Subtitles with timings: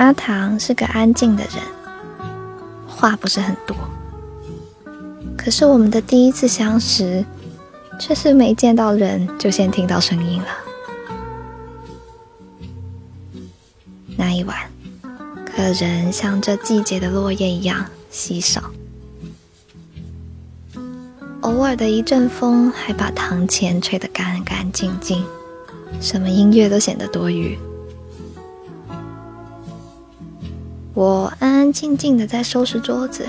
[0.00, 1.62] 阿唐是个安静的人，
[2.88, 3.76] 话不是很多。
[5.36, 7.22] 可是我们的第一次相识，
[7.98, 10.48] 却是没见到人就先听到声音了。
[14.16, 14.56] 那一晚，
[15.44, 18.70] 客人像这季节的落叶一样稀少，
[21.42, 25.22] 偶尔的一阵风还把堂前吹得干干净净，
[26.00, 27.58] 什么音乐都显得多余。
[31.00, 33.26] 我安安静静的在收拾桌子。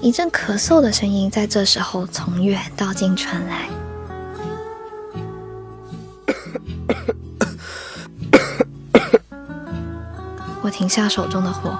[0.00, 3.68] 一阵咳嗽的声音在这时候从远到近传来。
[10.60, 11.78] 我停下手中的活，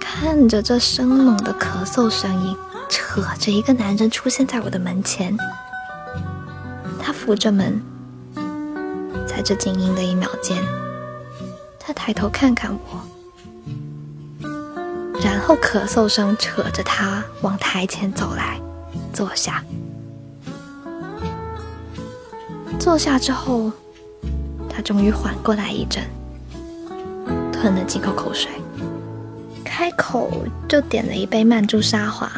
[0.00, 2.56] 看着这生猛的咳嗽声音，
[2.88, 5.36] 扯着一个男人出现在我的门前。
[7.00, 7.80] 他扶着门，
[9.24, 10.60] 在这静音的一秒间，
[11.86, 13.00] 他抬头看看我。
[15.22, 18.60] 然后咳嗽声扯着他往台前走来，
[19.12, 19.62] 坐下。
[22.80, 23.70] 坐下之后，
[24.68, 26.02] 他终于缓过来一阵，
[27.52, 28.50] 吞了几口口水，
[29.64, 32.28] 开口就点了一杯曼珠沙华，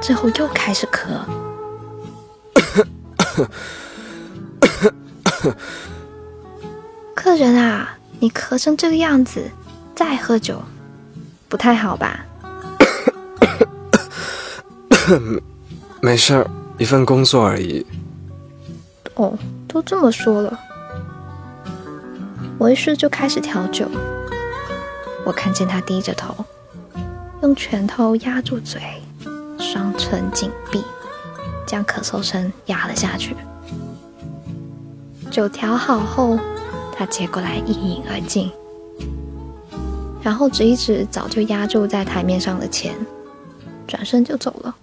[0.00, 1.20] 之后又开始咳。
[7.14, 9.50] 客人啊，你咳成这个样子，
[9.94, 10.62] 再喝酒。
[11.46, 12.24] 不太好吧？
[16.00, 17.84] 没事儿，一份工作而已。
[19.16, 19.36] 哦，
[19.68, 20.58] 都这么说了，
[22.56, 23.86] 我一试就开始调酒。
[25.26, 26.34] 我看见他低着头，
[27.42, 28.80] 用拳头压住嘴，
[29.58, 30.82] 双唇紧闭，
[31.66, 33.36] 将咳嗽声压了下去。
[35.30, 36.38] 酒调好后，
[36.96, 38.50] 他接过来一饮而尽。
[40.22, 42.94] 然后指一指早就压住在台面上的钱，
[43.86, 44.74] 转身就走了。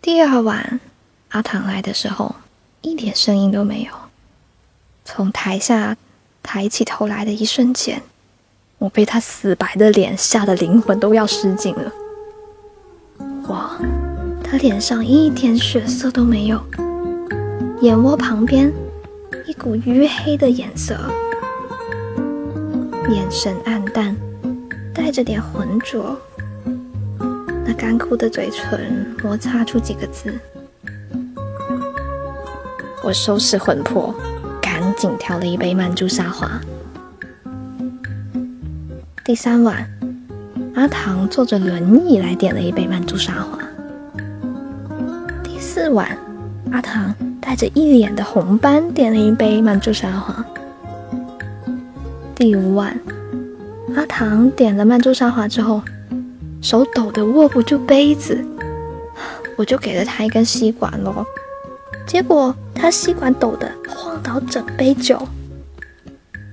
[0.00, 0.80] 第二晚，
[1.30, 2.34] 阿唐来的时候，
[2.80, 3.92] 一点声音都没有。
[5.04, 5.96] 从台下
[6.42, 8.02] 抬起头来的一瞬间，
[8.78, 11.92] 我被他死白的脸吓得灵魂都要失禁了。
[13.48, 13.78] 哇，
[14.42, 16.62] 他脸上一点血色都没有，
[17.82, 18.72] 眼窝旁边
[19.48, 20.94] 一股淤黑的颜色。
[23.08, 24.14] 眼神暗淡，
[24.94, 26.14] 带着点浑浊。
[27.64, 30.38] 那干枯的嘴唇摩擦出几个字。
[33.02, 34.14] 我收拾魂魄，
[34.60, 36.60] 赶紧调了一杯曼珠沙华。
[39.24, 39.90] 第三晚，
[40.74, 43.58] 阿唐坐着轮椅来点了一杯曼珠沙华。
[45.42, 46.18] 第四晚，
[46.70, 47.14] 阿唐
[47.48, 50.44] 带着一脸的红斑点了一杯曼珠沙华。
[52.34, 52.94] 第五晚，
[53.96, 55.80] 阿唐点了曼珠沙华之后，
[56.60, 58.44] 手抖得握不住杯子，
[59.56, 61.26] 我就给了他一根吸管咯。
[62.06, 65.18] 结果他吸管抖得晃倒整杯酒，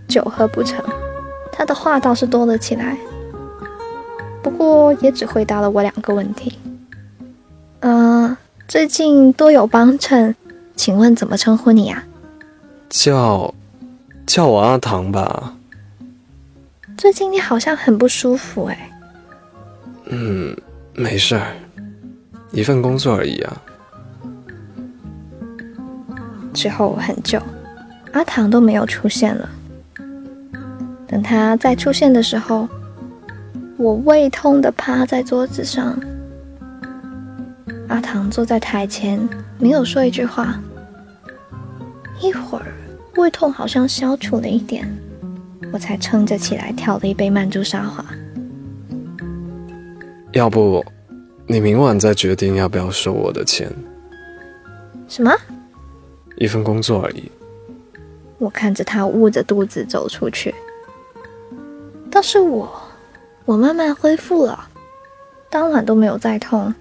[0.08, 0.82] 酒喝不成，
[1.52, 2.98] 他的话倒是多了起来，
[4.42, 6.58] 不过也只回答了我两个问题。
[7.82, 10.34] 嗯，最近多有帮衬，
[10.76, 12.04] 请问怎么称呼你呀？
[12.90, 13.54] 叫，
[14.26, 15.56] 叫我阿唐吧。
[16.98, 18.92] 最近你好像很不舒服哎。
[20.06, 20.56] 嗯，
[20.94, 21.56] 没事儿，
[22.52, 23.62] 一份工作而已啊。
[26.54, 27.42] 之后很久，
[28.14, 29.50] 阿唐都没有出现了。
[31.08, 32.68] 等他再出现的时候，
[33.78, 35.98] 我胃痛的趴在桌子上。
[37.88, 39.28] 阿唐坐在台前，
[39.60, 40.60] 没有说一句话。
[42.22, 42.74] 一会儿，
[43.16, 44.88] 胃痛好像消除了一点。
[45.72, 48.04] 我才撑着起来调了一杯曼珠沙华。
[50.32, 50.84] 要不，
[51.48, 53.72] 你明晚再决定要不要收我的钱。
[55.08, 55.32] 什么？
[56.38, 57.32] 一份工作而已。
[58.38, 60.54] 我看着他捂着肚子走出去。
[62.10, 62.70] 倒是我，
[63.46, 64.68] 我慢慢恢复了，
[65.50, 66.74] 当晚都没有再痛，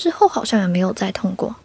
[0.00, 1.56] 之后好像也没有再痛过。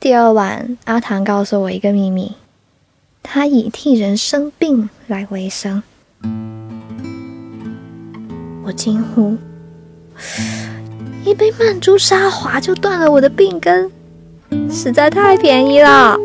[0.00, 2.36] 第二晚，阿唐告诉我一个秘密。
[3.22, 5.82] 他以替人生病来为生，
[8.64, 9.36] 我惊呼
[11.26, 13.90] ：“一杯曼珠沙华就断了我的病根，
[14.70, 16.16] 实在太便宜了。”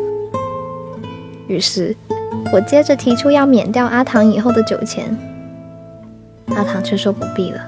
[1.46, 1.94] 于是，
[2.54, 5.14] 我接着提出要免掉阿唐以后的酒钱，
[6.46, 7.60] 阿唐却说不必了，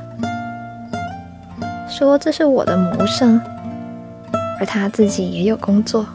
[1.89, 3.41] 说这是我的谋生，
[4.59, 6.07] 而他自己也有工作。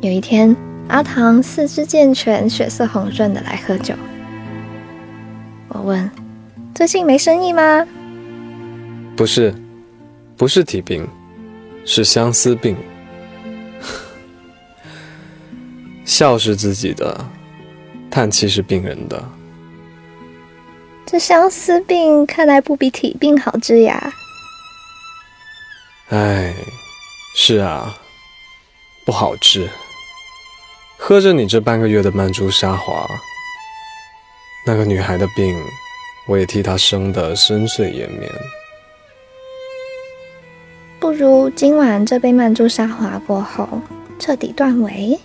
[0.00, 0.54] 有一天，
[0.88, 3.94] 阿唐四肢健全、血色红润的来喝酒。
[5.68, 6.10] 我问
[6.74, 7.86] ：“最近没生意吗？”
[9.16, 9.54] 不是，
[10.36, 11.06] 不是体病，
[11.84, 12.76] 是相思病。
[16.04, 17.24] 笑是自己的，
[18.10, 19.22] 叹气是病人的。
[21.10, 24.14] 这相思病看来不比体病好治呀。
[26.10, 26.54] 唉，
[27.34, 27.98] 是啊，
[29.04, 29.68] 不好治。
[30.96, 33.04] 喝着你这半个月的曼珠沙华，
[34.64, 35.60] 那个女孩的病，
[36.28, 38.30] 我也替她生得深邃延绵。
[41.00, 43.68] 不如今晚这杯曼珠沙华过后，
[44.20, 45.18] 彻底断尾？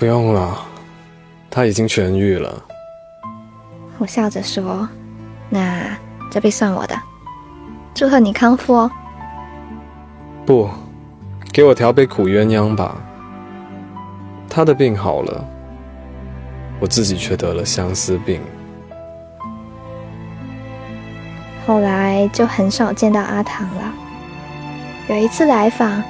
[0.00, 0.66] 不用了，
[1.48, 2.64] 她已经痊愈了。
[4.02, 4.88] 我笑着说
[5.48, 5.96] ：“那
[6.28, 7.00] 这杯算我的，
[7.94, 8.90] 祝贺你康复哦。”
[10.44, 10.68] 不，
[11.52, 12.96] 给我调杯苦鸳鸯吧。
[14.50, 15.44] 他的病好了，
[16.80, 18.40] 我自己却得了相思病。
[21.64, 23.84] 后来就很少见到阿唐了。
[25.06, 26.02] 有一次来访，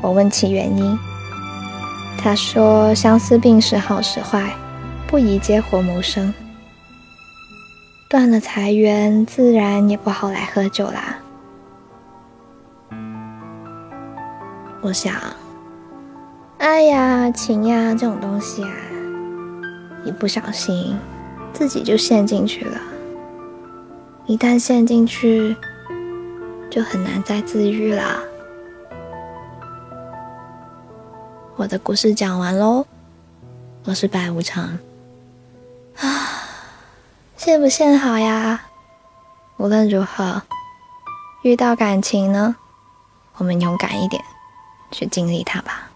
[0.00, 0.98] 我问其原因，
[2.20, 4.52] 他说相思病时好时坏，
[5.06, 6.34] 不宜接活谋生。
[8.10, 11.18] 断了财源，自然也不好来喝酒啦。
[14.80, 15.14] 我想，
[16.56, 18.72] 爱呀、情呀这种东西啊，
[20.06, 20.96] 一不小心，
[21.52, 22.80] 自己就陷进去了。
[24.24, 25.54] 一旦陷进去，
[26.70, 28.22] 就很难再自愈啦。
[31.56, 32.86] 我的故事讲完喽，
[33.84, 34.78] 我是白无常。
[37.48, 38.60] 现不陷好呀？
[39.56, 40.42] 无论如何，
[41.40, 42.54] 遇到感情呢，
[43.36, 44.22] 我们勇敢一点，
[44.90, 45.88] 去经历它吧，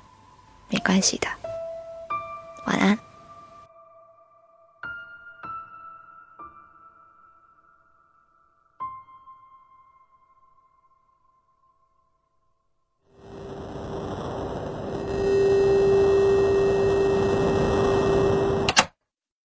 [0.71, 1.29] 没关系的。
[2.65, 2.99] 晚安。